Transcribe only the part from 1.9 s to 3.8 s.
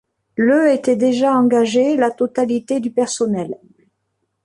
la totalité du personnel.